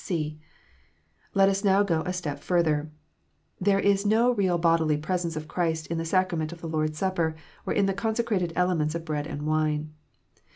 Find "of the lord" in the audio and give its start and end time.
6.51-6.93